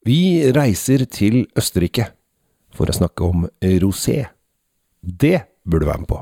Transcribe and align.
Vi 0.00 0.48
reiser 0.56 1.02
til 1.12 1.42
Østerrike 1.60 2.06
for 2.72 2.88
å 2.88 2.94
snakke 2.96 3.26
om 3.26 3.42
rosé. 3.82 4.22
Det 5.04 5.42
burde 5.68 5.84
du 5.84 5.90
være 5.90 6.00
med 6.00 6.08
på. 6.08 6.20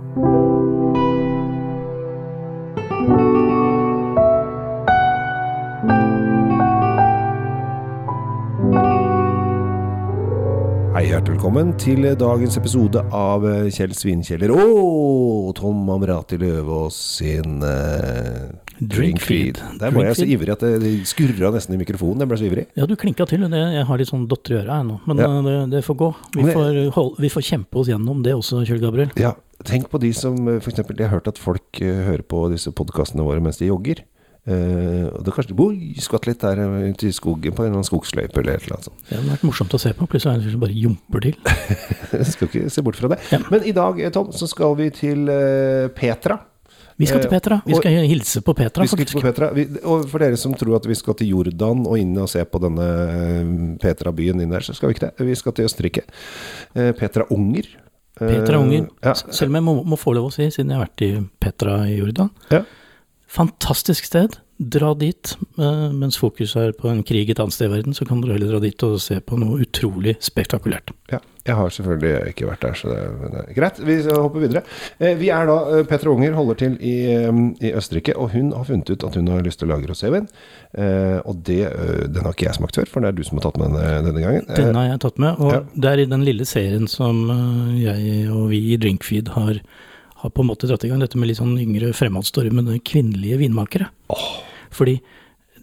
Hei, 10.96 11.04
hjertelig 11.12 11.36
velkommen 11.36 11.70
til 11.78 12.02
dagens 12.18 12.58
episode 12.58 13.04
av 13.14 13.46
Kjell 13.70 13.94
Svinkjeller 13.94 14.50
og 14.58 15.54
Tom 15.54 15.86
Amrati 15.94 16.34
Løvaas 16.42 16.98
sin 17.20 17.62
uh, 17.62 18.50
Drinkfeed. 18.80 19.58
Der 19.80 19.90
var 19.94 20.04
jeg 20.08 20.16
så 20.20 20.26
ivrig 20.28 20.52
at 20.54 20.60
det 20.62 20.92
skurra 21.10 21.50
nesten 21.54 21.74
i 21.74 21.80
mikrofonen. 21.80 22.20
Jeg 22.22 22.30
ble 22.30 22.38
så 22.40 22.46
ivrig. 22.48 22.66
Ja, 22.78 22.86
du 22.86 22.94
klinka 22.96 23.26
til. 23.28 23.40
Det, 23.48 23.62
jeg 23.74 23.86
har 23.88 23.98
litt 23.98 24.10
sånn 24.10 24.26
dotter 24.30 24.54
i 24.54 24.58
øra 24.62 24.78
her 24.80 24.84
nå, 24.88 25.00
men 25.06 25.18
Ja. 25.18 25.28
eh, 25.38 25.42
det, 25.48 25.56
det 25.76 25.84
får 25.84 25.96
gå. 25.96 26.10
Vi 26.36 26.42
det- 26.42 26.54
får, 26.54 26.90
hold, 26.94 27.14
vi 27.18 27.28
får 27.28 27.42
kjempe 27.42 27.74
oss 27.82 27.88
gjennom 27.88 28.22
det 28.22 28.34
også, 28.34 28.64
Kjell 28.66 28.80
Gabriel. 28.80 29.10
Ja, 29.16 29.34
tenk 29.64 29.88
på 29.90 29.98
de 30.00 30.12
som 30.12 30.36
f.eks. 30.36 30.64
for 30.64 30.70
eksempel, 30.72 30.96
Jeg 30.98 31.08
har 31.08 31.18
hørt 31.18 31.28
at 31.28 31.38
folk 31.38 31.80
eh, 31.82 32.04
hører 32.06 32.22
på 32.22 32.48
disse 32.52 32.70
podkastene 32.70 33.24
våre 33.26 33.40
mens 33.42 33.58
de 33.58 33.66
jogger. 33.66 34.04
Uh, 34.48 35.10
og 35.12 35.24
det 35.26 35.32
kanskje 35.36 35.52
Oi, 35.60 35.92
skvatt 36.00 36.24
litt 36.24 36.38
der 36.40 36.56
eh, 36.62 36.88
ute 36.94 37.08
i 37.10 37.12
skogen 37.12 37.52
på 37.52 37.60
en 37.60 37.66
eller 37.68 37.82
annen 37.82 37.84
skogsløype 37.84 38.38
eller 38.40 38.54
et 38.56 38.62
eller 38.64 38.78
annet 38.78 38.86
sånt. 38.86 39.02
Det 39.04 39.18
hadde 39.18 39.28
vært 39.34 39.42
morsomt 39.44 39.74
å 39.76 39.80
se 39.82 39.92
på. 39.92 40.06
Plutselig 40.08 40.38
er 40.38 40.44
det 40.46 40.52
som 40.54 40.62
bare 40.62 40.72
jumper 40.78 41.20
til. 41.20 41.34
Skal 42.32 42.48
ikke 42.48 42.70
se 42.72 42.84
bort 42.86 42.96
fra 42.96 43.10
det. 43.12 43.18
Ja. 43.34 43.42
Men 43.52 43.66
i 43.68 43.74
dag, 43.76 44.00
eh, 44.00 44.08
Tom, 44.14 44.30
så 44.32 44.48
skal 44.48 44.72
vi 44.78 44.88
til 44.96 45.28
eh, 45.28 45.90
Petra. 45.92 46.38
Vi 46.98 47.06
skal 47.06 47.20
til 47.22 47.28
Eh, 47.30 47.34
Petra. 47.38 47.60
Vi 47.64 47.74
og- 47.74 47.80
skal 47.82 47.92
hilse 48.10 48.40
på 48.42 48.54
Petra, 48.58 48.82
Vi 48.82 48.88
skal 48.88 48.98
faktisk. 48.98 49.20
til 49.20 49.22
Petra. 49.22 49.52
Vi, 49.54 49.66
og 49.84 50.08
for 50.10 50.18
dere 50.18 50.36
som 50.36 50.52
tror 50.54 50.76
at 50.76 50.86
vi 50.86 50.94
skal 50.98 51.14
til 51.14 51.28
Jordan 51.28 51.86
og 51.86 51.96
inn 51.98 52.16
og 52.18 52.28
se 52.28 52.42
på 52.44 52.58
denne 52.60 52.86
eh, 52.88 53.76
Petra-byen 53.78 54.40
inn 54.42 54.50
der, 54.50 54.60
så 54.66 54.74
skal 54.74 54.88
vi 54.90 54.94
ikke 54.96 55.06
det. 55.16 55.26
Vi 55.26 55.34
skal 55.38 55.52
til 55.52 55.64
Østerrike. 55.64 56.02
Eh, 56.74 56.90
Petra 56.92 57.24
Unger. 57.30 57.68
Petra 58.18 58.58
Unger. 58.58 58.88
Ja. 59.04 59.12
Selv 59.14 59.50
om 59.50 59.54
jeg 59.54 59.62
må, 59.62 59.84
må 59.86 59.96
få 59.96 60.12
lov 60.12 60.30
å 60.30 60.32
si, 60.34 60.42
siden 60.50 60.70
jeg 60.70 60.78
har 60.78 60.86
vært 60.88 61.02
i 61.06 61.28
Petra 61.40 61.76
i 61.86 61.98
Jordan. 62.00 62.30
Ja. 62.50 62.64
Fantastisk 63.28 64.04
sted. 64.08 64.38
Dra 64.58 64.90
dit. 64.98 65.36
eh, 65.58 65.90
mens 65.94 66.16
fokuset 66.18 66.56
er 66.58 66.72
på 66.74 66.88
en 66.90 67.04
krig 67.06 67.28
et 67.30 67.38
annet 67.38 67.54
sted 67.54 67.68
i 67.68 67.76
verden, 67.76 67.94
så 67.94 68.02
kan 68.04 68.18
dere 68.18 68.34
heller 68.34 68.56
dra 68.56 68.58
dit 68.64 68.82
og 68.82 68.96
se 68.98 69.20
på 69.22 69.36
noe 69.38 69.60
utrolig 69.62 70.16
spektakulært. 70.18 70.90
Ja, 71.12 71.20
jeg 71.46 71.54
har 71.54 71.70
selvfølgelig 71.70 72.32
ikke 72.32 72.48
vært 72.48 72.64
der, 72.66 72.74
så 72.74 72.90
det, 72.90 72.98
det 73.22 73.42
er 73.44 73.52
greit. 73.54 73.78
Vi 73.86 73.96
hopper 74.10 74.42
videre. 74.42 74.64
Eh, 74.98 75.14
vi 75.20 75.30
er 75.30 75.46
da 75.46 75.58
eh, 75.76 75.84
Petra 75.86 76.10
Unger 76.10 76.34
holder 76.34 76.58
til 76.58 76.74
i, 76.82 76.96
i 77.62 77.70
Østerrike, 77.70 78.16
og 78.18 78.32
hun 78.34 78.50
har 78.56 78.66
funnet 78.66 78.90
ut 78.90 79.06
at 79.06 79.20
hun 79.20 79.30
har 79.30 79.46
lyst 79.46 79.62
til 79.62 79.70
å 79.70 79.76
lage 79.76 79.92
rosévin. 79.92 80.26
Og 81.28 81.38
det, 81.46 81.62
den 82.12 82.26
har 82.26 82.34
ikke 82.34 82.48
jeg 82.48 82.58
smakt 82.58 82.76
før, 82.80 82.90
for 82.90 83.04
det 83.04 83.12
er 83.12 83.16
du 83.16 83.22
som 83.24 83.38
har 83.38 83.46
tatt 83.46 83.60
med 83.62 83.78
den 83.78 84.08
denne 84.08 84.24
gangen. 84.24 84.50
Den 84.58 84.76
har 84.76 84.90
jeg 84.90 85.02
tatt 85.06 85.22
med, 85.22 85.38
og 85.38 85.54
ja. 85.54 85.62
det 85.72 85.92
er 85.92 86.02
i 86.02 86.10
den 86.10 86.26
lille 86.26 86.48
serien 86.48 86.90
som 86.90 87.22
jeg 87.78 88.26
og 88.34 88.50
vi 88.50 88.60
i 88.74 88.80
Drinkfeed 88.80 89.32
har, 89.38 89.62
har 90.24 90.34
på 90.34 90.44
en 90.44 90.50
måte 90.50 90.68
dratt 90.68 90.84
i 90.84 90.90
gang, 90.90 91.00
dette 91.04 91.18
med 91.20 91.30
litt 91.30 91.40
sånn 91.40 91.56
yngre 91.62 91.94
fremadstormende 91.96 92.82
kvinnelige 92.82 93.40
vinmakere. 93.46 93.92
Fordi 94.74 94.98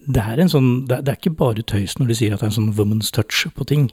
det 0.06 0.22
er 0.22 0.40
en 0.40 0.50
sånn, 0.50 0.68
det 0.86 1.00
er, 1.02 1.16
ikke 1.18 1.34
bare 1.38 1.64
tøys 1.66 1.96
når 1.98 2.10
de 2.10 2.18
sier 2.18 2.34
at 2.34 2.42
det 2.42 2.48
er 2.48 2.52
en 2.52 2.58
sånn 2.60 2.74
woman's 2.78 3.10
touch 3.14 3.46
på 3.56 3.66
ting. 3.66 3.88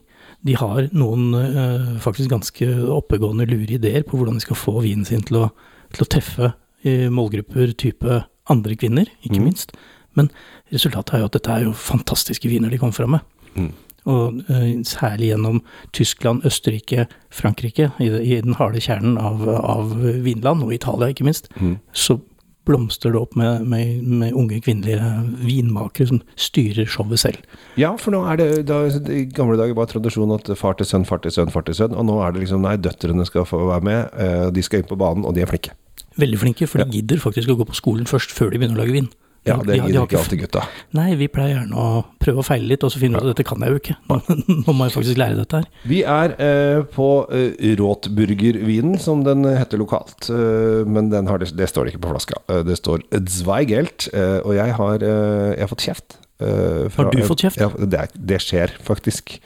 De 0.46 0.58
har 0.60 0.90
noen 0.94 1.34
øh, 1.38 1.88
faktisk 2.04 2.34
ganske 2.34 2.68
oppegående, 2.94 3.48
lure 3.50 3.80
ideer 3.80 4.06
på 4.06 4.20
hvordan 4.20 4.38
de 4.38 4.46
skal 4.46 4.60
få 4.60 4.80
vinen 4.84 5.08
sin 5.08 5.24
til 5.26 5.42
å, 5.42 5.48
til 5.96 6.06
å 6.06 6.10
treffe 6.14 6.52
øh, 6.52 7.08
målgrupper 7.14 7.74
type 7.80 8.22
andre 8.52 8.78
kvinner, 8.78 9.10
ikke 9.24 9.40
mm. 9.40 9.48
minst. 9.48 9.74
Men 10.20 10.30
resultatet 10.74 11.16
er 11.16 11.24
jo 11.24 11.32
at 11.32 11.38
dette 11.40 11.56
er 11.56 11.66
jo 11.66 11.74
fantastiske 11.78 12.52
viner 12.52 12.74
de 12.74 12.82
kommer 12.82 12.98
fram 12.98 13.16
med. 13.16 13.26
Mm. 13.56 13.72
Og 14.14 14.44
eh, 14.52 14.70
særlig 14.86 15.32
gjennom 15.32 15.62
Tyskland, 15.96 16.44
Østerrike, 16.46 17.08
Frankrike, 17.34 17.90
i, 18.04 18.12
i 18.12 18.42
den 18.44 18.58
harde 18.60 18.84
kjernen 18.84 19.18
av, 19.18 19.48
av 19.48 19.96
Vinland, 20.26 20.66
og 20.66 20.76
Italia 20.76 21.10
ikke 21.14 21.26
minst, 21.26 21.50
Mm. 21.58 21.78
så 21.94 22.20
blomstrer 22.68 23.14
det 23.14 23.20
opp 23.20 23.36
med, 23.40 23.66
med, 23.68 24.04
med 24.08 24.36
unge 24.40 24.60
kvinnelige 24.64 25.10
vinmakere 25.44 26.10
som 26.14 26.22
styrer 26.40 26.88
showet 26.90 27.22
selv. 27.24 27.58
Ja, 27.80 27.94
for 28.00 28.16
nå 28.16 28.24
er 28.30 28.40
det 28.40 28.50
da, 28.70 28.82
I 28.88 29.26
gamle 29.36 29.58
dager 29.60 29.76
var 29.78 29.90
tradisjonen 29.92 30.38
at 30.40 30.52
far 30.60 30.78
til 30.80 30.88
sønn, 30.88 31.08
far 31.08 31.24
til 31.24 31.36
sønn, 31.36 31.52
far 31.54 31.66
til 31.68 31.78
sønn. 31.78 31.96
Og 31.98 32.08
nå 32.08 32.20
er 32.24 32.36
det 32.36 32.46
liksom 32.46 32.64
nei, 32.64 32.78
døtrene 32.80 33.28
skal 33.28 33.48
få 33.50 33.66
være 33.68 33.88
med. 33.88 34.00
eh, 34.14 34.48
de 34.54 34.64
skal 34.64 34.84
inn 34.84 34.90
på 34.90 35.00
banen, 35.00 35.28
og 35.28 35.36
de 35.36 35.44
er 35.44 35.52
flinke. 35.52 35.76
Veldig 36.20 36.40
flinke, 36.40 36.70
for 36.70 36.84
de 36.84 37.00
gidder 37.00 37.22
faktisk 37.22 37.50
å 37.50 37.58
gå 37.58 37.66
på 37.66 37.78
skolen 37.78 38.10
først 38.10 38.34
før 38.36 38.54
de 38.54 38.62
begynner 38.62 38.78
å 38.78 38.84
lage 38.84 38.96
vin. 38.96 39.10
Ja, 39.44 39.58
det 39.60 39.74
de 39.74 39.80
gidder 39.82 40.06
ikke 40.08 40.20
alltid 40.22 40.40
gutta. 40.46 40.62
Nei, 40.96 41.10
vi 41.20 41.28
pleier 41.32 41.58
gjerne 41.58 41.76
å 41.76 42.04
prøve 42.24 42.40
å 42.40 42.46
feile 42.48 42.70
litt, 42.70 42.84
og 42.88 42.94
så 42.94 43.02
finne 43.02 43.20
ut 43.20 43.26
at 43.26 43.34
dette 43.34 43.46
kan 43.48 43.64
jeg 43.66 43.74
jo 43.74 43.80
ikke. 43.82 43.96
Nå, 44.64 44.72
må 44.72 44.88
jeg 44.88 44.96
faktisk 44.96 45.20
lære 45.20 45.36
dette 45.42 45.60
her. 45.60 45.68
Vi 45.90 46.00
er 46.08 46.36
eh, 46.40 46.80
på 46.94 47.08
eh, 47.28 47.74
Råtburgervinen, 47.80 48.96
som 49.04 49.26
den 49.28 49.44
heter 49.50 49.82
lokalt. 49.82 50.30
Eh, 50.32 50.88
men 50.88 51.12
den 51.12 51.28
har 51.28 51.44
det, 51.44 51.52
det 51.60 51.68
står 51.72 51.92
ikke 51.92 52.06
på 52.06 52.14
flaska. 52.14 52.40
Eh, 52.48 52.62
det 52.68 52.80
står 52.80 53.04
Zweigelt, 53.34 54.08
eh, 54.16 54.40
og 54.46 54.56
jeg 54.56 54.78
har, 54.80 55.04
eh, 55.04 55.50
jeg 55.58 55.66
har 55.66 55.72
fått 55.76 55.88
kjeft. 55.90 56.20
fra 56.44 57.04
Har 57.06 57.12
du 57.12 57.22
fått 57.28 57.44
kjeft? 57.44 57.60
Ja, 57.62 57.70
det, 57.78 58.00
det 58.16 58.40
skjer 58.44 58.72
faktisk. 58.84 59.38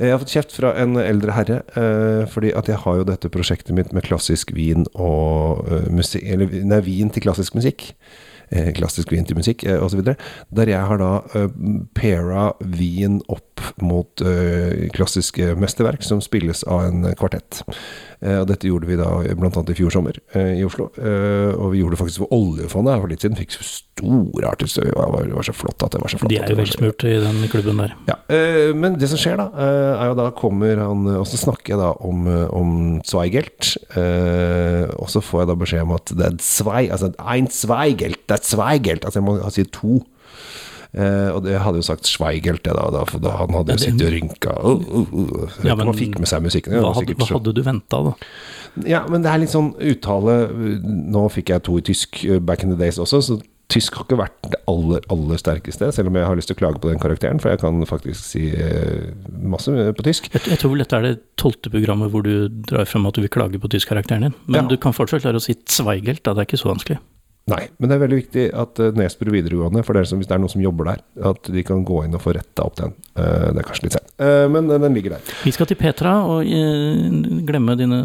Jeg 0.00 0.10
har 0.10 0.18
fått 0.22 0.32
kjeft 0.34 0.54
fra 0.56 0.72
en 0.82 0.96
eldre 0.98 1.34
herre, 1.36 1.58
fordi 2.32 2.50
at 2.58 2.66
jeg 2.66 2.80
har 2.82 2.96
jo 2.98 3.04
dette 3.06 3.30
prosjektet 3.30 3.70
mitt 3.76 3.92
med 3.94 4.02
klassisk 4.02 4.50
vin 4.56 4.88
og 4.98 5.62
musikk 5.94 6.24
Eller 6.26 6.50
nei, 6.66 6.80
vin 6.82 7.12
til 7.14 7.22
klassisk 7.22 7.54
musikk. 7.54 7.92
Eh, 8.52 8.72
klassisk 8.76 9.12
vin 9.12 9.24
til 9.26 9.38
musikk 9.38 9.64
eh, 9.64 9.80
osv. 9.80 10.02
Der 10.04 10.70
jeg 10.70 10.88
har 10.90 11.00
da 11.00 11.10
eh, 11.34 11.48
paira 11.96 12.50
vin 12.60 13.20
opp 13.32 13.62
mot 13.82 14.24
eh, 14.24 14.88
klassiske 14.94 15.54
mesterverk 15.60 16.04
som 16.04 16.22
spilles 16.24 16.64
av 16.68 16.84
en 16.88 17.08
kvartett. 17.18 17.62
Eh, 18.24 18.38
og 18.40 18.48
dette 18.48 18.68
gjorde 18.70 18.88
vi 18.88 18.96
da 18.96 19.08
bl.a. 19.36 19.50
i 19.52 19.76
fjor 19.76 19.92
sommer 19.92 20.16
eh, 20.32 20.54
i 20.58 20.64
Oslo. 20.64 20.88
Eh, 20.96 21.50
og 21.52 21.74
vi 21.74 21.82
gjorde 21.82 21.96
det 21.96 22.00
faktisk 22.00 22.22
for 22.24 22.32
oljefondet 22.36 23.02
for 23.02 23.12
litt 23.12 23.24
siden. 23.24 23.36
Fikk 23.36 23.56
store 23.58 24.48
artister. 24.48 24.88
Det 24.88 24.94
var, 24.96 25.26
det 25.28 25.36
var 25.36 25.46
så 25.46 25.54
flott 25.56 25.84
at 25.84 25.94
det 25.96 26.00
var 26.02 26.12
så 26.12 26.20
flott. 26.22 26.32
De 26.32 26.38
er 26.40 26.54
jo 26.54 26.58
velsmurt 26.58 27.04
i 27.08 27.14
den 27.20 27.42
klubben 27.52 27.82
der. 27.82 27.94
ja, 28.08 28.16
men 28.74 28.96
det 29.00 29.10
som 29.12 29.20
skjer 29.20 29.36
da, 29.38 29.48
er 30.00 30.10
jo 30.10 30.16
da 30.18 30.30
kommer 30.36 30.80
han 30.80 31.04
Og 31.12 31.26
så 31.28 31.38
snakker 31.38 31.74
jeg 31.74 31.80
da 31.82 31.90
om, 32.06 32.24
om 32.56 32.72
Zweigelt. 33.06 33.74
og 33.94 35.12
så 35.12 35.22
får 35.22 35.44
jeg 35.44 35.50
da 35.50 35.58
beskjed 35.60 35.84
om 35.84 35.94
at 35.98 36.14
det 36.16 36.26
er 36.26 36.40
Zwei, 36.42 36.88
altså 36.88 37.12
ein 37.20 37.46
Zweigelt, 37.52 38.24
det 38.26 38.38
er 38.38 38.44
Zweigelt. 38.48 39.04
Altså 39.06 39.20
jeg 39.20 39.28
må 39.28 39.36
si 39.54 39.66
to. 39.74 40.00
Eh, 40.94 41.30
og 41.34 41.40
det 41.42 41.56
hadde 41.58 41.80
jo 41.80 41.86
sagt 41.86 42.06
Schweigelt, 42.06 42.62
det 42.62 42.74
da, 42.76 42.84
da, 42.94 43.00
for 43.08 43.22
da 43.22 43.32
han 43.40 43.54
hadde 43.56 43.74
jo 43.74 43.80
Ja, 43.80 43.84
sittet 43.88 44.04
og 44.06 44.12
rynka. 44.14 44.52
Uh, 44.62 44.84
uh, 44.86 45.14
uh. 45.42 45.56
Ja, 45.66 45.74
men 45.74 45.90
man 45.90 45.98
fikk 45.98 46.20
med 46.22 46.30
seg 46.30 46.44
musikken. 46.44 46.76
Hva 46.78 46.92
hadde, 46.94 47.16
hva 47.18 47.30
hadde 47.32 47.54
du 47.56 47.64
venta, 47.66 48.02
da? 48.10 48.12
ja, 48.86 49.04
men 49.10 49.22
det 49.24 49.30
er 49.30 49.38
litt 49.38 49.52
sånn 49.52 49.68
uttale 49.78 50.32
Nå 50.82 51.20
fikk 51.30 51.52
jeg 51.52 51.62
to 51.66 51.76
i 51.78 51.84
tysk 51.86 52.22
uh, 52.26 52.38
back 52.42 52.64
in 52.66 52.72
the 52.74 52.78
days 52.78 52.98
også, 53.02 53.20
så 53.26 53.40
tysk 53.72 53.96
har 53.96 54.04
ikke 54.06 54.18
vært 54.20 54.48
det 54.52 54.58
aller, 54.70 55.02
aller 55.10 55.40
sterkeste, 55.40 55.88
selv 55.96 56.10
om 56.10 56.18
jeg 56.18 56.26
har 56.28 56.36
lyst 56.38 56.50
til 56.50 56.56
å 56.56 56.60
klage 56.60 56.82
på 56.82 56.90
den 56.90 57.00
karakteren, 57.02 57.40
for 57.42 57.50
jeg 57.50 57.62
kan 57.62 57.80
faktisk 57.88 58.20
si 58.20 58.44
uh, 58.52 59.08
masse 59.50 59.72
på 59.72 60.04
tysk. 60.06 60.28
Jeg, 60.34 60.44
jeg 60.52 60.60
tror 60.60 60.74
vel 60.74 60.84
dette 60.84 61.00
er 61.00 61.06
det 61.08 61.14
tolvte 61.40 61.72
programmet 61.72 62.12
hvor 62.12 62.26
du 62.26 62.46
drar 62.68 62.86
frem 62.86 63.08
at 63.08 63.16
du 63.16 63.24
vil 63.24 63.32
klage 63.34 63.58
på 63.62 63.70
tyskkarakteren 63.72 64.28
din. 64.28 64.36
Men 64.46 64.62
Ja. 64.62 64.68
du 64.70 64.76
kan 64.78 64.94
fortsatt 64.94 65.24
klare 65.24 65.40
å 65.40 65.42
si 65.42 65.56
Zweigelt, 65.64 66.22
da. 66.22 66.36
Det 66.36 66.44
er 66.44 66.50
ikke 66.52 66.60
så 66.60 66.70
vanskelig. 66.70 67.00
Nei, 67.44 67.66
men 67.76 67.90
det 67.90 67.96
er 67.96 68.00
veldig 68.00 68.18
viktig 68.22 68.44
at 68.56 68.80
uh, 68.80 68.94
Nesbru 68.96 69.28
videregående, 69.34 69.82
for 69.84 69.96
dere 69.96 70.08
som, 70.08 70.16
hvis 70.16 70.30
det 70.30 70.32
er 70.32 70.40
noen 70.40 70.52
som 70.54 70.62
jobber 70.64 70.88
der, 70.88 71.02
at 71.28 71.50
de 71.52 71.64
kan 71.66 71.82
gå 71.84 71.98
inn 72.06 72.16
og 72.16 72.22
få 72.24 72.32
retta 72.32 72.64
opp 72.64 72.78
den. 72.78 72.94
Uh, 73.12 73.50
det 73.52 73.60
er 73.60 73.66
kanskje 73.68 73.84
litt 73.84 73.96
sent, 73.98 74.14
uh, 74.16 74.46
men 74.48 74.70
den 74.72 74.96
ligger 74.96 75.18
der. 75.18 75.34
Vi 75.44 75.52
skal 75.52 75.68
til 75.68 75.76
Petra 75.76 76.14
og 76.24 76.48
eh, 76.48 77.04
glemme 77.44 77.76
dine 77.76 78.00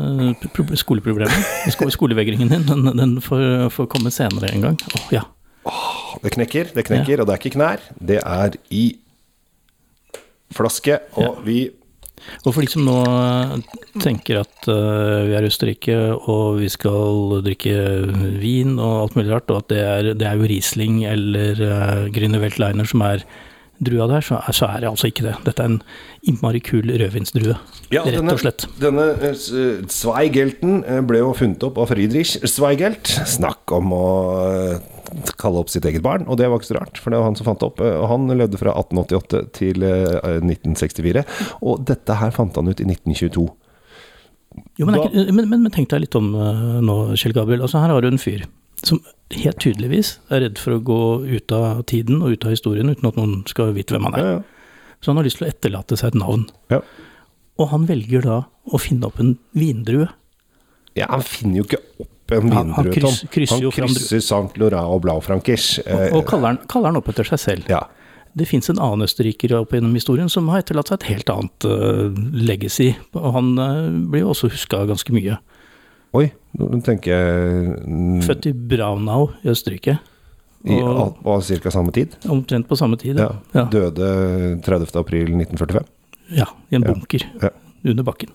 skoleproblemer. 0.81 1.47
Sko 1.75 1.87
skolevegringen 1.95 2.51
din, 2.51 2.67
den, 2.67 2.91
den 2.99 3.15
får, 3.23 3.69
får 3.77 3.87
komme 3.93 4.11
senere 4.11 4.51
en 4.51 4.67
gang. 4.67 4.79
Åh, 4.99 5.07
ja. 5.15 5.23
Det 6.19 6.33
knekker, 6.35 6.73
det 6.75 6.89
knekker, 6.89 7.21
og 7.21 7.29
det 7.29 7.37
er 7.37 7.39
ikke 7.39 7.55
knær. 7.55 7.83
Det 7.95 8.19
er 8.19 8.59
i 8.75 8.85
flaske, 10.51 10.99
og 11.21 11.39
vi 11.47 11.61
Og 12.45 12.53
for 12.53 12.63
de 12.63 12.71
som 12.71 12.85
nå 12.87 12.97
eh, 13.03 13.53
tenker 14.03 14.41
at 14.43 14.69
eh, 14.71 15.27
vi 15.29 15.35
er 15.37 15.45
i 15.45 15.51
Østerrike 15.51 15.99
og 16.19 16.59
vi 16.61 16.71
skal 16.71 17.39
drikke 17.45 17.75
vin 18.41 18.77
og 18.77 19.05
alt 19.05 19.19
mulig 19.19 19.33
rart, 19.33 19.51
og 19.53 19.63
at 19.63 19.69
det 19.73 19.83
er, 19.83 20.11
det 20.19 20.27
er 20.27 20.39
jo 20.39 20.49
Riesling 20.49 21.03
eller 21.09 21.61
uh, 21.63 22.09
Grüner 22.13 22.87
som 22.89 23.03
er 23.05 23.23
drua 23.79 24.07
der, 24.11 24.21
så 24.21 24.39
er, 24.43 24.55
så 24.55 24.67
er 24.67 24.83
det 24.83 24.89
altså 24.89 25.07
ikke 25.09 25.25
det. 25.25 25.35
Dette 25.45 25.63
er 25.63 25.71
en 25.71 25.81
innmari 26.27 26.59
kul 26.63 26.91
rødvinsdrue, 26.91 27.55
Ja, 27.93 28.03
rett 28.03 28.17
denne- 28.19 28.35
og 28.35 28.41
slett. 28.43 28.67
Denne 28.81 29.05
eh, 29.15 29.31
eh, 29.31 29.83
Zweigelten 29.87 30.83
eh, 30.83 31.01
ble 31.07 31.23
jo 31.23 31.33
funnet 31.37 31.63
opp 31.63 31.79
av 31.79 31.91
Friedrich 31.93 32.35
Zweigelt. 32.43 33.07
Snakk 33.29 33.71
om 33.75 33.93
å 33.95 34.07
eh, 34.49 34.98
kalle 35.41 35.61
opp 35.61 35.71
sitt 35.71 35.85
eget 35.89 36.03
barn, 36.05 36.25
og 36.27 36.39
det 36.39 36.49
var 36.49 36.59
ikke 36.59 36.71
så 36.71 36.77
rart, 36.79 36.99
for 37.01 37.13
det 37.13 37.19
var 37.21 37.29
han 37.29 37.37
som 37.39 37.47
fant 37.47 37.61
det 37.61 37.69
opp. 37.69 37.81
Eh, 37.83 38.03
Han 38.11 38.27
levde 38.39 38.59
fra 38.61 38.75
1888 38.75 39.41
til 39.57 39.85
eh, 39.87 40.37
1964, 40.41 41.25
og 41.61 41.83
dette 41.89 42.19
her 42.21 42.35
fant 42.35 42.59
han 42.59 42.69
ut 42.71 42.83
i 42.83 42.87
1922. 42.87 43.47
Jo, 44.79 44.87
men, 44.87 44.97
ikke, 44.97 45.25
men, 45.29 45.45
men, 45.45 45.65
men 45.67 45.73
tenk 45.73 45.91
deg 45.91 46.05
litt 46.05 46.17
om 46.17 46.31
eh, 46.33 46.79
nå, 46.85 46.97
Kjell 47.19 47.35
Gabriel. 47.37 47.63
Altså, 47.65 47.81
her 47.83 47.93
har 47.93 48.05
du 48.05 48.09
en 48.09 48.21
fyr 48.21 48.47
som 48.85 49.01
helt 49.35 49.59
tydeligvis 49.59 50.13
er 50.31 50.45
redd 50.45 50.59
for 50.61 50.77
å 50.77 50.83
gå 50.83 50.99
ut 51.27 51.51
av 51.51 51.81
tiden 51.91 52.21
og 52.23 52.37
ut 52.37 52.45
av 52.47 52.53
historien 52.55 52.87
uten 52.89 53.09
at 53.09 53.17
noen 53.19 53.41
skal 53.49 53.73
vite 53.75 53.95
hvem 53.95 54.07
han 54.07 54.15
er. 54.15 54.23
Ja, 54.23 54.37
ja. 54.39 54.95
Så 54.99 55.11
han 55.11 55.19
har 55.19 55.27
lyst 55.27 55.39
til 55.39 55.47
å 55.47 55.51
etterlate 55.51 55.97
seg 55.99 56.13
et 56.13 56.19
navn. 56.19 56.45
Ja. 56.71 56.79
Og 57.59 57.69
han 57.73 57.85
velger 57.87 58.23
da 58.25 58.37
å 58.47 58.79
finne 58.81 59.07
opp 59.07 59.19
en 59.23 59.35
vindrue. 59.55 60.09
Ja, 60.97 61.07
han 61.11 61.23
finner 61.23 61.61
jo 61.61 61.67
ikke 61.67 61.81
opp 62.03 62.09
en 62.37 62.51
Han- 62.51 62.71
han 62.73 62.83
vindrue, 62.85 63.01
Tom. 63.01 63.11
Han 63.11 63.71
fram 63.71 63.71
krysser 63.71 64.21
Saint 64.21 64.57
Laurent 64.57 64.85
og 64.93 65.01
Blaufrankers. 65.01 65.79
Og, 65.87 66.13
og 66.19 66.25
kaller, 66.29 66.47
han, 66.47 66.59
kaller 66.67 66.87
han 66.93 66.97
opp 66.97 67.09
etter 67.09 67.23
seg 67.23 67.39
selv. 67.39 67.69
ja. 67.69 67.83
Det 68.37 68.45
fins 68.47 68.69
en 68.69 68.77
annen 68.77 69.01
østerriker 69.07 69.55
opp 69.57 69.71
gjennom 69.73 69.93
historien 69.97 70.29
som 70.29 70.47
har 70.53 70.59
etterlatt 70.61 70.87
seg 70.91 70.99
et 71.01 71.07
helt 71.09 71.29
annet 71.33 71.65
uh, 71.65 72.13
legacy. 72.37 72.91
Og 73.17 73.33
han 73.33 73.47
uh, 73.57 73.89
blir 74.11 74.21
jo 74.21 74.29
også 74.35 74.51
huska 74.53 74.83
ganske 74.85 75.11
mye. 75.11 75.39
Oi, 76.13 76.27
nå 76.57 76.79
tenker 76.85 77.09
jeg 77.09 78.21
Født 78.27 78.45
i 78.45 78.53
Braunau 78.53 79.31
i 79.43 79.49
Østerrike. 79.49 79.97
i 80.63 80.77
Og 80.77 81.17
al- 81.25 81.41
ca. 81.41 81.71
samme 81.73 81.91
tid. 81.91 82.15
omtrent 82.29 82.67
på 82.69 82.77
samme 82.77 82.97
tid. 83.01 83.17
Ja. 83.17 83.31
Ja, 83.55 83.65
Døde 83.65 84.61
30. 84.61 84.95
april 84.99 85.33
1945. 85.33 85.83
ja 86.37 86.45
i 86.69 86.75
en 86.75 86.83
bunker 86.85 87.25
Ja. 87.41 87.49
under 87.83 88.03
bakken. 88.03 88.29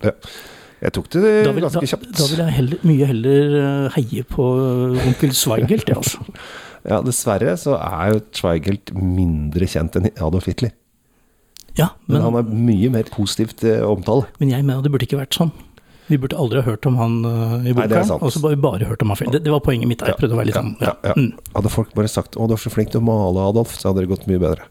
Jeg 0.84 0.92
tok 0.92 1.10
det 1.14 1.22
vil, 1.24 1.46
da, 1.48 1.52
ganske 1.64 1.88
kjapt. 1.88 2.06
da 2.12 2.28
vil 2.28 2.40
jeg 2.42 2.54
heller, 2.58 2.80
mye 2.84 3.08
heller 3.08 3.58
eh, 3.60 3.94
heie 3.96 4.24
på 4.28 4.48
eh, 4.60 5.04
onkel 5.08 5.34
Zweigelt, 5.36 5.88
jeg, 5.88 5.96
altså. 5.96 6.24
Ja, 6.90 6.98
dessverre 7.00 7.54
så 7.56 7.78
er 7.80 8.10
jo 8.12 8.24
Zweigelt 8.36 8.92
mindre 8.92 9.68
kjent 9.70 9.96
enn 9.96 10.10
Adolf 10.20 10.50
Hitler. 10.50 10.74
Ja, 11.74 11.94
Men, 12.04 12.18
men, 12.18 12.26
han 12.26 12.36
er 12.42 12.50
mye 12.68 12.90
mer 12.98 13.08
positivt 13.10 13.64
eh, 13.64 13.80
omtale. 13.80 14.28
men 14.42 14.52
jeg 14.52 14.66
mener 14.66 14.84
det 14.84 14.92
burde 14.92 15.08
ikke 15.08 15.22
vært 15.22 15.38
sånn. 15.38 15.54
Vi 16.10 16.18
burde 16.20 16.36
aldri 16.36 16.60
ha 16.60 16.66
hørt 16.68 16.84
om 16.84 16.98
han 17.00 17.14
i 17.64 17.72
boka, 17.72 18.02
og 18.18 18.28
så 18.28 18.42
bare, 18.44 18.58
bare 18.60 18.84
hørt 18.90 19.00
om 19.00 19.08
han 19.08 19.16
før. 19.16 19.30
Det, 19.32 19.40
det 19.46 19.54
var 19.54 19.62
poenget 19.64 19.88
mitt. 19.88 20.02
Jeg 20.04 20.18
prøvde 20.18 20.36
å 20.36 20.40
være 20.42 20.50
litt 20.50 20.58
sånn 20.58 20.74
ja, 20.82 20.90
ja. 20.92 21.14
ja. 21.14 21.14
Mm. 21.16 21.54
Hadde 21.54 21.72
folk 21.72 21.94
bare 21.96 22.10
sagt 22.12 22.36
'Å, 22.36 22.44
du 22.44 22.52
er 22.58 22.60
så 22.60 22.72
flink 22.74 22.92
til 22.92 23.00
å 23.00 23.06
male, 23.08 23.46
Adolf', 23.48 23.72
så 23.80 23.88
hadde 23.88 24.04
det 24.04 24.12
gått 24.12 24.28
mye 24.28 24.42
bedre. 24.42 24.68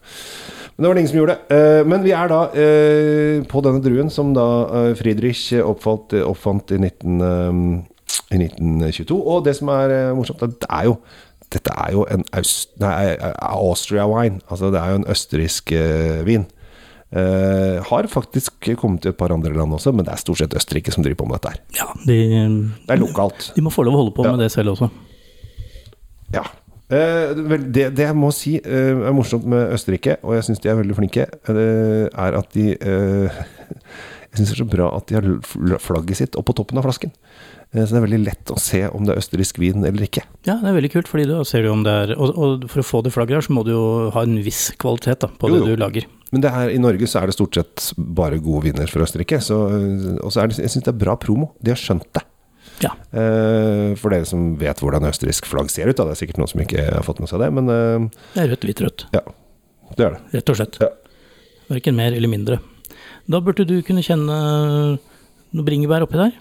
Men 0.74 0.84
det 0.84 0.90
var 0.90 0.96
det 0.96 1.02
ingen 1.04 1.12
som 1.12 1.20
gjorde. 1.20 1.38
det 1.50 1.88
Men 1.88 2.04
vi 2.04 2.12
er 2.18 2.32
da 2.32 2.40
eh, 2.58 3.44
på 3.50 3.62
denne 3.62 3.82
druen 3.86 4.10
som 4.10 4.32
da 4.34 4.48
eh, 4.66 4.96
Friedrich 4.98 5.52
oppfant, 5.62 6.16
oppfant 6.26 6.74
i, 6.74 6.80
19, 6.82 7.22
eh, 7.22 7.60
i 8.34 8.42
1922. 8.48 9.20
Og 9.22 9.46
det 9.46 9.54
som 9.60 9.70
er 9.70 9.94
eh, 9.94 10.16
morsomt, 10.18 10.42
det 10.42 10.70
er 10.70 10.90
jo 10.90 10.98
dette 11.54 11.70
er 11.78 11.92
jo 11.94 12.02
en 12.10 12.24
Aust, 12.34 12.72
nei, 12.82 13.14
Austria 13.46 14.08
wine. 14.10 14.40
Altså 14.50 14.72
det 14.74 14.80
er 14.82 14.94
jo 14.94 15.02
en 15.04 15.10
østerriksk 15.14 15.74
eh, 15.78 16.24
vin. 16.26 16.48
Uh, 17.14 17.78
har 17.86 18.08
faktisk 18.10 18.72
kommet 18.82 19.04
til 19.04 19.12
et 19.12 19.18
par 19.20 19.30
andre 19.30 19.52
land 19.54 19.76
også, 19.78 19.92
men 19.94 20.02
det 20.02 20.16
er 20.16 20.18
stort 20.18 20.40
sett 20.40 20.56
Østerrike 20.58 20.90
som 20.90 21.04
driver 21.06 21.20
på 21.20 21.28
med 21.30 21.38
dette 21.38 21.52
her. 21.52 21.60
Ja, 21.78 21.86
de, 22.08 22.16
Det 22.88 22.96
er 22.96 22.98
lokalt. 22.98 23.52
de 23.54 23.62
må 23.62 23.70
få 23.70 23.86
lov 23.86 23.94
å 23.94 24.00
holde 24.02 24.14
på 24.18 24.26
Ja. 24.26 24.32
med 24.34 24.42
det 24.42 24.48
selv 24.50 24.74
også. 24.74 24.90
Ja. 26.34 26.42
Eh, 26.94 27.34
det, 27.74 27.88
det 27.98 28.06
jeg 28.06 28.18
må 28.18 28.30
si 28.36 28.58
eh, 28.60 28.92
er 28.94 29.16
morsomt 29.16 29.48
med 29.50 29.74
Østerrike, 29.76 30.20
og 30.22 30.38
jeg 30.38 30.50
syns 30.50 30.62
de 30.64 30.72
er 30.72 30.80
veldig 30.80 30.98
flinke, 31.00 31.28
eh, 31.50 32.06
er 32.10 32.40
at 32.40 32.54
de 32.58 32.68
Jeg 34.34 34.40
syns 34.40 34.50
det 34.50 34.56
er 34.56 34.62
så 34.64 34.66
bra 34.66 34.86
at 34.98 35.12
de 35.12 35.18
har 35.20 35.78
flagget 35.78 36.18
sitt 36.18 36.38
oppå 36.40 36.56
toppen 36.58 36.80
av 36.82 36.88
flasken. 36.88 37.12
Så 37.70 37.84
det 37.92 38.00
er 38.00 38.06
veldig 38.08 38.20
lett 38.24 38.50
å 38.50 38.56
se 38.58 38.80
om 38.90 39.06
det 39.06 39.14
er 39.14 39.22
østerriksk 39.22 39.60
vin 39.62 39.86
eller 39.86 40.08
ikke. 40.08 40.24
Ja, 40.48 40.56
det 40.58 40.72
er 40.72 40.78
veldig 40.80 40.90
kult, 40.96 41.10
fordi 41.12 41.28
da 41.30 41.44
ser 41.46 41.62
du 41.66 41.70
om 41.70 41.84
det 41.86 41.94
er 41.94 42.14
og, 42.16 42.34
og 42.34 42.66
for 42.70 42.82
å 42.82 42.86
få 42.88 43.04
det 43.06 43.14
flagget 43.14 43.38
her, 43.38 43.46
så 43.46 43.54
må 43.54 43.62
du 43.66 43.72
jo 43.76 43.84
ha 44.16 44.26
en 44.26 44.40
viss 44.42 44.72
kvalitet 44.82 45.22
da, 45.22 45.30
på 45.30 45.52
Jo, 45.52 45.60
det 45.60 45.62
jo. 45.62 45.78
du 45.78 45.84
lager. 45.86 46.10
Men 46.34 46.42
det 46.42 46.54
her, 46.56 46.74
i 46.74 46.82
Norge 46.82 47.10
så 47.10 47.22
er 47.22 47.30
det 47.30 47.38
stort 47.38 47.62
sett 47.62 47.92
bare 47.94 48.42
gode 48.42 48.72
viner 48.72 48.90
fra 48.90 49.06
Østerrike. 49.06 49.38
Så, 49.38 49.60
og 50.18 50.34
så 50.34 50.42
er 50.42 50.50
det, 50.50 50.64
jeg 50.66 50.74
syns 50.74 50.90
det 50.90 50.96
er 50.96 51.02
bra 51.06 51.14
promo. 51.22 51.52
De 51.62 51.76
har 51.76 51.82
skjønt 51.82 52.10
det. 52.18 52.26
Ja. 52.84 52.92
Uh, 53.16 53.94
for 54.00 54.12
dere 54.12 54.26
som 54.28 54.54
vet 54.60 54.80
hvordan 54.84 55.06
østerriksk 55.08 55.46
flagg 55.48 55.70
ser 55.72 55.88
ut, 55.92 55.96
da. 56.00 56.04
det 56.10 56.16
er 56.18 56.20
sikkert 56.24 56.40
noen 56.42 56.52
som 56.52 56.64
ikke 56.64 56.84
har 56.90 57.06
fått 57.06 57.22
med 57.24 57.30
seg 57.32 57.40
det, 57.44 57.50
men 57.56 57.70
uh, 57.72 58.08
Det 58.34 58.44
er 58.44 58.52
rødt, 58.56 58.68
hvitt, 58.68 58.82
rødt. 58.84 59.06
ja. 59.16 59.24
Det 59.94 60.06
er 60.08 60.16
det. 60.16 60.22
Rett 60.40 60.50
og 60.50 60.58
slett. 60.58 60.78
Ja. 60.82 60.88
Verken 61.70 61.96
mer 62.00 62.16
eller 62.18 62.32
mindre. 62.32 62.58
Da 63.30 63.40
burde 63.46 63.66
du 63.70 63.76
kunne 63.86 64.02
kjenne 64.04 64.38
noe 65.54 65.66
bringebær 65.68 66.04
oppi 66.08 66.18
der. 66.18 66.32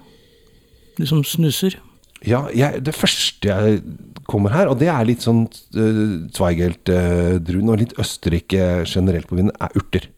Du 0.97 1.05
som 1.11 1.21
snuser. 1.27 1.77
Ja, 2.25 2.47
jeg, 2.55 2.81
det 2.87 2.95
første 2.97 3.51
jeg 3.51 3.83
kommer 4.31 4.55
her, 4.55 4.71
og 4.71 4.79
det 4.81 4.89
er 4.89 5.05
litt 5.09 5.25
sånn 5.27 5.45
uh, 5.77 6.15
Zweigelt-druen 6.33 7.73
og 7.75 7.81
litt 7.83 7.93
Østerrike 8.01 8.87
generelt 8.89 9.29
på 9.29 9.37
vinen, 9.39 9.53
er 9.61 9.75
urter. 9.79 10.09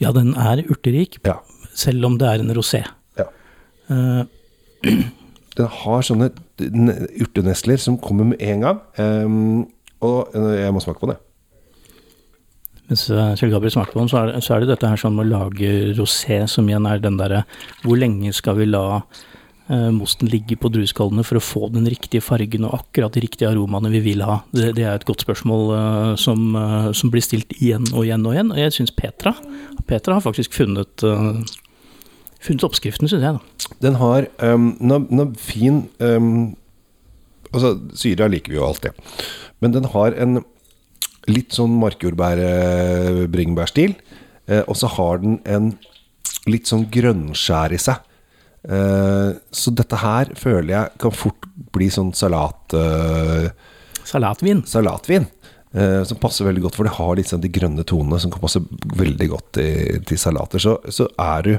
Ja, 0.00 0.12
den 0.14 0.34
er 0.38 0.62
urterik, 0.68 1.18
Ja. 1.26 1.38
selv 1.74 2.04
om 2.06 2.18
det 2.20 2.28
er 2.28 2.44
en 2.44 2.52
rosé. 2.54 2.84
ja. 3.18 3.26
Eh, 3.90 4.22
Den 5.58 5.68
har 5.68 6.06
sånne 6.06 6.30
urtenesler 7.20 7.80
som 7.80 7.98
kommer 8.00 8.30
med 8.32 8.40
en 8.44 8.64
gang. 8.64 8.80
Um, 8.96 9.66
og 10.02 10.32
eh, 10.36 10.62
jeg 10.64 10.74
må 10.74 10.82
smake 10.82 11.02
på 11.02 11.10
det. 11.12 11.18
mens 12.88 13.04
eh, 13.10 13.34
Kjell 13.38 13.52
Gabriel 13.52 13.74
smakte 13.74 13.94
på 13.94 14.02
den, 14.02 14.10
så 14.10 14.22
er, 14.22 14.40
så 14.42 14.56
er 14.56 14.62
det 14.62 14.72
dette 14.72 14.88
her 14.88 14.98
sånn 14.98 15.14
med 15.14 15.28
å 15.28 15.42
lage 15.44 15.92
rosé, 15.98 16.42
som 16.50 16.66
igjen 16.68 16.88
er 16.88 17.02
den 17.02 17.20
derre 17.20 17.44
Hvor 17.84 18.00
lenge 18.00 18.32
skal 18.34 18.58
vi 18.58 18.66
la 18.66 19.02
eh, 19.68 19.90
mosten 19.94 20.32
ligge 20.32 20.58
på 20.58 20.72
drueskallene 20.74 21.22
for 21.26 21.38
å 21.38 21.44
få 21.44 21.70
den 21.76 21.86
riktige 21.86 22.24
fargen 22.24 22.66
og 22.66 22.80
akkurat 22.80 23.14
de 23.14 23.22
riktige 23.22 23.52
aromaene 23.52 23.92
vi 23.94 24.02
vil 24.08 24.24
ha? 24.26 24.40
Det, 24.50 24.72
det 24.80 24.88
er 24.88 24.96
et 24.96 25.06
godt 25.08 25.22
spørsmål 25.22 25.68
eh, 25.76 26.12
som, 26.24 26.48
eh, 26.58 26.90
som 26.98 27.12
blir 27.12 27.24
stilt 27.24 27.54
igjen 27.60 27.86
og 27.92 28.02
igjen 28.06 28.26
og 28.26 28.34
igjen. 28.34 28.54
Og 28.56 28.64
jeg 28.64 28.76
syns 28.80 28.96
Petra 28.96 29.36
Petra 29.86 30.14
har 30.14 30.24
faktisk 30.24 30.54
funnet, 30.54 31.02
eh, 31.02 31.42
funnet 32.42 32.64
oppskriften, 32.66 33.08
syns 33.10 33.24
jeg. 33.24 33.34
da. 33.36 33.40
Den 33.84 33.94
har 34.00 34.20
um, 34.42 34.66
noe, 34.82 35.00
har 35.18 35.28
fin 35.40 35.76
um, 36.02 36.30
Altså, 37.52 37.70
syra 38.00 38.24
liker 38.32 38.48
vi 38.48 38.56
jo 38.56 38.64
alltid. 38.64 38.92
Men 39.60 39.74
den 39.74 39.84
har 39.92 40.10
en 40.16 40.38
litt 41.28 41.52
sånn 41.52 41.74
markjordbær-bringebærstil. 41.82 43.92
Eh, 44.48 44.62
og 44.64 44.72
så 44.80 44.88
har 44.96 45.20
den 45.20 45.36
en 45.44 45.74
litt 46.50 46.66
sånn 46.70 46.86
grønnskjær 46.92 47.74
i 47.76 47.80
seg. 47.82 47.96
Eh, 48.62 49.30
så 49.52 49.72
dette 49.74 49.96
her 50.02 50.32
føler 50.38 50.70
jeg 50.72 50.90
kan 51.02 51.14
fort 51.14 51.46
bli 51.74 51.88
sånn 51.92 52.12
salat, 52.16 52.74
eh, 52.78 53.48
Salatvin. 54.08 54.62
salatvin. 54.66 55.26
Eh, 55.72 56.02
som 56.04 56.18
passer 56.20 56.44
veldig 56.44 56.66
godt, 56.66 56.76
for 56.76 56.88
det 56.88 56.96
har 56.98 57.22
sånn 57.24 57.44
de 57.44 57.52
grønne 57.52 57.84
tonene 57.88 58.20
som 58.20 58.32
kan 58.32 58.42
passe 58.42 58.60
veldig 58.98 59.28
godt 59.32 59.52
til, 59.56 60.02
til 60.08 60.20
salater. 60.20 60.60
Så, 60.60 60.76
så 60.92 61.08
er 61.16 61.46
du 61.46 61.52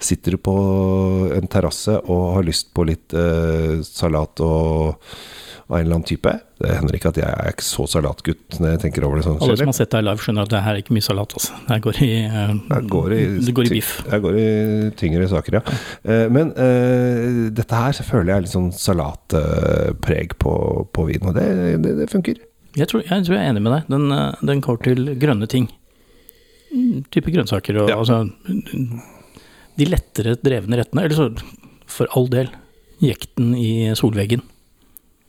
Sitter 0.00 0.34
du 0.34 0.40
på 0.42 0.54
en 1.36 1.46
terrasse 1.50 1.92
og 2.00 2.34
har 2.38 2.46
lyst 2.46 2.70
på 2.74 2.86
litt 2.88 3.12
uh, 3.14 3.78
salat 3.84 4.40
og 4.42 4.96
av 5.70 5.78
en 5.78 5.84
eller 5.84 5.98
annen 6.00 6.06
type 6.08 6.32
Det 6.60 6.72
hender 6.74 6.96
ikke 6.98 7.12
at 7.12 7.18
jeg 7.20 7.30
er 7.30 7.52
ikke 7.52 7.66
så 7.66 7.86
salatgutt 7.90 8.58
når 8.58 8.74
jeg 8.74 8.80
tenker 8.84 9.06
over 9.06 9.20
det 9.20 9.26
sånn. 9.26 9.38
Alle 9.44 9.56
som 9.60 9.70
har 9.70 9.76
sett 9.78 9.94
deg 9.94 10.04
live, 10.04 10.24
skjønner 10.24 10.48
at 10.48 10.52
det 10.52 10.62
her 10.64 10.74
er 10.74 10.82
ikke 10.82 10.96
mye 10.96 11.06
salat. 11.06 11.36
Altså. 11.38 11.60
Det 11.68 11.78
går 11.86 12.00
i, 12.04 12.10
eh, 12.26 12.52
Jeg 12.74 12.90
går 12.96 13.14
i, 13.14 13.20
det 13.46 13.54
går 13.56 13.68
i 13.68 13.72
biff. 13.76 13.92
Det 14.10 14.20
går 14.26 14.38
i 14.40 14.48
tyngre 15.00 15.30
saker, 15.30 15.60
ja. 15.60 15.78
Eh, 16.02 16.26
Men 16.32 16.52
eh, 16.52 17.48
dette 17.54 17.84
her 17.84 18.02
føler 18.10 18.34
jeg 18.34 18.46
litt 18.46 18.54
sånn 18.56 18.70
salatpreg 18.76 20.36
på, 20.42 20.54
på 20.90 21.06
vinen, 21.08 21.30
og 21.30 21.38
det, 21.38 21.48
det, 21.86 21.96
det 22.02 22.10
funker. 22.12 22.42
Jeg 22.78 22.86
tror, 22.90 23.02
jeg 23.02 23.24
tror 23.26 23.34
jeg 23.36 23.42
er 23.44 23.50
enig 23.50 23.62
med 23.64 23.72
deg. 23.74 23.88
Den, 23.90 24.10
eh, 24.14 24.34
den 24.46 24.60
går 24.62 24.76
til 24.84 25.14
grønne 25.18 25.48
ting. 25.50 25.68
Mm, 26.70 27.04
Type 27.10 27.32
grønnsaker 27.34 27.80
og 27.82 27.88
Ja. 27.90 27.96
altså 27.98 28.20
De 29.78 29.84
lettere 29.88 30.36
drevne 30.38 30.78
rettene. 30.78 31.02
Eller 31.04 31.16
så, 31.16 31.26
for 31.90 32.06
all 32.14 32.28
del, 32.30 32.50
jekten 33.02 33.54
i 33.58 33.90
solveggen. 33.98 34.42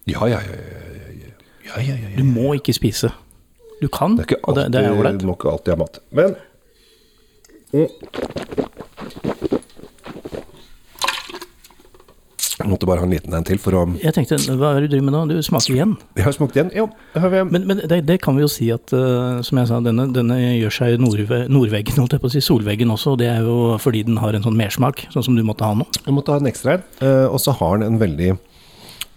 Ja, 0.05 0.25
ja, 0.27 0.39
ja. 0.41 0.53
ja, 0.53 0.93
ja, 0.97 1.09
ja. 1.17 1.33
ja, 1.65 1.81
ja, 1.81 1.95
ja, 1.95 2.09
ja. 2.09 2.15
Du 2.17 2.23
må 2.27 2.53
ikke 2.57 2.73
spise. 2.77 3.11
Du 3.81 3.87
kan, 3.89 4.15
Det 4.17 4.25
er 4.27 4.35
ikke 4.35 4.41
og 4.45 4.55
det, 4.55 4.67
det 4.73 4.83
er 4.85 4.93
ålreit. 4.93 5.19
du 5.21 5.25
må 5.25 5.33
ikke 5.33 5.49
alltid 5.49 5.73
ha 5.73 5.77
mat. 5.81 5.99
Men 6.11 6.35
mm. 7.73 7.87
Måtte 12.71 12.87
bare 12.89 13.03
ha 13.03 13.07
en 13.07 13.13
liten 13.13 13.35
en 13.37 13.45
til 13.47 13.59
for 13.61 13.77
å 13.77 13.83
Jeg 14.01 14.15
tenkte, 14.15 14.39
hva 14.57 14.73
er 14.73 14.83
det 14.83 14.89
du 14.89 14.95
driver 14.95 15.07
med 15.07 15.15
nå? 15.15 15.21
Du 15.29 15.45
smaker 15.45 15.75
igjen. 15.75 15.95
Jeg 16.17 16.25
har 16.27 16.35
smakt 16.35 16.57
igjen. 16.57 16.71
Jo, 16.75 16.87
det 17.13 17.23
har 17.23 17.33
vi. 17.33 17.43
Men, 17.51 17.67
men 17.69 17.83
det, 17.91 18.01
det 18.07 18.17
kan 18.23 18.37
vi 18.37 18.45
jo 18.45 18.51
si 18.51 18.69
at, 18.73 18.93
uh, 18.95 19.41
som 19.45 19.61
jeg 19.61 19.69
sa, 19.69 19.81
denne, 19.85 20.07
denne 20.15 20.37
gjør 20.39 20.75
seg 20.77 21.01
nordve, 21.01 21.43
nordveggen, 21.51 21.99
holdt 22.01 22.17
jeg 22.17 22.23
på 22.23 22.31
å 22.31 22.35
si, 22.35 22.43
solveggen 22.45 22.93
også. 22.93 23.15
Og 23.15 23.21
det 23.21 23.29
er 23.31 23.45
jo 23.45 23.57
fordi 23.81 24.05
den 24.07 24.21
har 24.21 24.37
en 24.37 24.45
sånn 24.45 24.57
mersmak, 24.59 25.05
sånn 25.13 25.27
som 25.29 25.37
du 25.37 25.43
måtte 25.47 25.67
ha 25.67 25.77
nå. 25.77 25.87
Du 26.05 26.11
måtte 26.15 26.35
ha 26.35 26.41
en 26.41 26.51
ekstra 26.51 26.77
en. 26.77 26.87
Uh, 27.01 27.27
og 27.29 27.39
så 27.43 27.55
har 27.59 27.81
den 27.81 27.93
en 27.93 28.01
veldig 28.01 28.37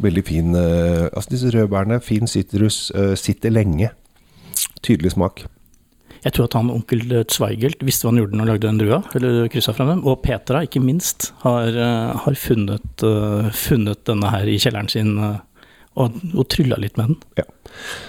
Veldig 0.03 0.23
fin 0.27 0.57
uh, 0.59 1.05
Altså 1.15 1.31
disse 1.37 1.53
rødbærene, 1.55 2.01
fin 2.03 2.27
sitrus, 2.27 2.89
sitter 3.21 3.53
lenge. 3.55 3.93
Tydelig 4.83 5.15
smak. 5.15 5.45
Jeg 6.25 6.35
tror 6.35 6.49
at 6.49 6.57
han 6.57 6.73
onkel 6.73 7.03
Zweigelt 7.29 7.83
visste 7.85 8.07
hva 8.07 8.15
han 8.15 8.23
gjorde 8.23 8.37
når 8.39 8.45
han 8.45 8.53
lagde 8.55 8.69
den 8.71 8.81
drua, 8.81 9.01
eller 9.19 9.49
kryssa 9.53 9.75
fra 9.77 9.89
dem. 9.91 10.05
Og 10.09 10.23
Petra, 10.25 10.65
ikke 10.65 10.81
minst, 10.81 11.33
har, 11.45 11.69
eh, 11.69 12.15
har 12.25 12.39
funnet, 12.41 13.05
eh, 13.05 13.51
funnet 13.53 14.05
denne 14.09 14.31
her 14.33 14.49
i 14.49 14.57
kjelleren 14.61 14.89
sin 14.93 15.19
eh, 15.19 15.43
og, 16.01 16.17
og 16.35 16.47
trylla 16.51 16.79
litt 16.83 16.97
med 16.99 17.13
den. 17.13 17.19
Ja. 17.39 17.45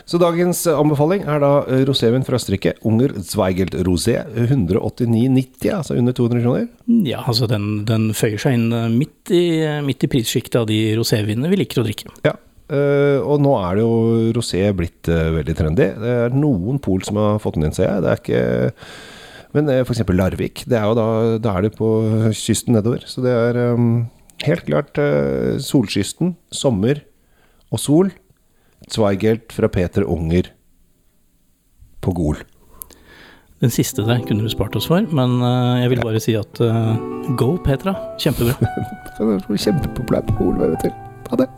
Så 0.10 0.19
dagens 0.22 0.63
eh, 0.69 0.77
anbefaling 0.77 1.25
er 1.29 1.41
da 1.43 1.51
eh, 1.69 1.84
rosévin 1.88 2.25
fra 2.25 2.39
Østerrike. 2.39 2.75
Unger 2.88 3.13
Zweigelt 3.25 3.75
Rosé. 3.86 4.17
189,90, 4.34 5.69
altså 5.74 5.98
under 6.00 6.15
200 6.17 6.41
kroner. 6.45 6.67
Ja, 7.05 7.22
altså 7.25 7.50
den, 7.50 7.86
den 7.89 8.10
føyer 8.17 8.41
seg 8.41 8.57
inn 8.57 8.72
eh, 8.74 8.89
midt 8.93 9.34
i, 9.34 9.45
midt 9.86 10.05
i 10.05 10.12
prissjiktet 10.12 10.60
av 10.63 10.69
de 10.72 10.79
rosévinene 10.98 11.51
vi 11.51 11.62
liker 11.62 11.84
å 11.84 11.86
drikke. 11.88 12.13
Ja, 12.25 12.36
eh, 12.74 13.19
og 13.22 13.41
nå 13.43 13.53
er 13.60 13.77
det 13.77 13.84
jo 13.86 14.31
rosé 14.38 14.63
blitt 14.77 15.10
uh, 15.12 15.36
veldig 15.38 15.55
trendy. 15.57 15.89
Det 16.01 16.15
er 16.25 16.36
noen 16.38 16.79
pol 16.84 17.03
som 17.05 17.19
har 17.22 17.41
fått 17.43 17.60
den 17.60 17.67
inn, 17.67 17.75
ser 17.75 17.89
jeg. 17.89 18.03
Det 18.05 18.12
er 18.12 18.24
ikke 18.24 18.43
Men 19.55 19.72
uh, 19.72 19.84
for 19.84 19.95
eksempel 19.95 20.19
Larvik, 20.19 20.65
det 20.69 20.79
er 20.79 20.89
jo 20.89 20.98
da, 20.98 21.07
da 21.39 21.55
er 21.55 21.67
det 21.67 21.75
på 21.77 21.89
kysten 22.36 22.75
nedover. 22.75 23.05
Så 23.07 23.24
det 23.25 23.34
er 23.34 23.62
um, 23.75 24.07
helt 24.43 24.65
klart 24.67 25.00
uh, 25.00 25.55
Solkysten, 25.63 26.36
sommer 26.51 27.03
og 27.72 27.81
sol. 27.81 28.12
Zweigelt 28.91 29.55
fra 29.55 29.72
Peter 29.72 30.05
Unger 30.05 30.51
på 32.05 32.13
Gol. 32.13 32.43
Den 33.63 33.72
siste 33.72 34.03
der 34.05 34.19
kunne 34.27 34.43
du 34.43 34.50
spart 34.50 34.75
oss 34.75 34.88
for, 34.88 35.01
men 35.15 35.39
eh, 35.41 35.81
jeg 35.81 35.89
vil 35.95 36.01
bare 36.03 36.19
si 36.19 36.36
at 36.38 36.62
eh, 36.62 36.95
go, 37.39 37.55
Petra. 37.65 37.95
Kjempebra. 38.19 38.53
Kjempepopulær 39.63 40.27
på 40.27 40.39
Gol, 40.43 40.60
vet 40.60 40.84
du. 40.84 41.05
Ha 41.31 41.45
det. 41.45 41.53